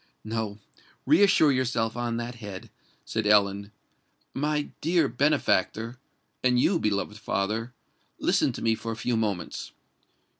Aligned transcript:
"No—reassure 0.23 1.51
yourself 1.51 1.95
on 1.95 2.17
that 2.17 2.33
head," 2.33 2.71
said 3.05 3.27
Ellen. 3.27 3.71
"My 4.33 4.71
dear 4.81 5.07
benefactor—and 5.07 6.59
you, 6.59 6.79
beloved 6.79 7.19
father—listen 7.19 8.51
to 8.53 8.63
me 8.63 8.73
for 8.73 8.91
a 8.91 8.95
few 8.97 9.15
moments. 9.15 9.73